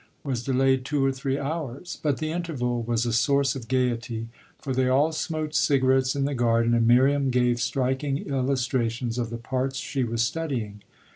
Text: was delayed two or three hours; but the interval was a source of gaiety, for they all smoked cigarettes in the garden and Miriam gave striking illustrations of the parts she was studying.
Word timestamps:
was 0.23 0.41
delayed 0.43 0.83
two 0.83 1.05
or 1.05 1.11
three 1.11 1.37
hours; 1.37 1.99
but 2.01 2.17
the 2.17 2.31
interval 2.31 2.81
was 2.81 3.05
a 3.05 3.13
source 3.13 3.55
of 3.55 3.67
gaiety, 3.67 4.29
for 4.57 4.73
they 4.73 4.87
all 4.87 5.11
smoked 5.11 5.53
cigarettes 5.53 6.15
in 6.15 6.25
the 6.25 6.33
garden 6.33 6.73
and 6.73 6.87
Miriam 6.87 7.29
gave 7.29 7.61
striking 7.61 8.17
illustrations 8.25 9.19
of 9.19 9.29
the 9.29 9.37
parts 9.37 9.77
she 9.77 10.03
was 10.03 10.23
studying. 10.23 10.81